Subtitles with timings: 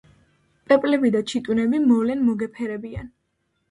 [0.71, 3.19] პეპლები და ჩიტუნები მოვლენ მოგეფერებიან.